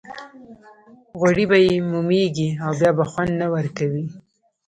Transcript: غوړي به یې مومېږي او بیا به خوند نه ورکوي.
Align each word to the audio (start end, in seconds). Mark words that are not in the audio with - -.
غوړي 1.17 1.45
به 1.49 1.57
یې 1.65 1.75
مومېږي 1.91 2.49
او 2.65 2.71
بیا 2.79 2.91
به 2.97 3.05
خوند 3.11 3.31
نه 3.41 3.47
ورکوي. 3.53 4.05